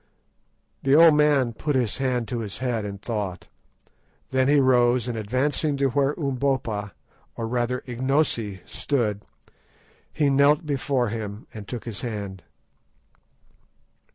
[0.81, 3.49] The old man put his hand to his head and thought.
[4.31, 6.93] Then he rose, and advancing to where Umbopa,
[7.35, 9.21] or rather Ignosi, stood,
[10.11, 12.41] he knelt before him, and took his hand.